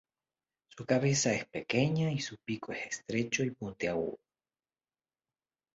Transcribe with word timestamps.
Su 0.75 0.83
cabeza 0.87 1.31
es 1.31 1.45
pequeña 1.45 2.11
y 2.11 2.17
su 2.21 2.35
pico 2.43 2.71
es 2.71 2.87
estrecho 2.87 3.43
y 3.43 3.51
puntiagudo. 3.51 4.17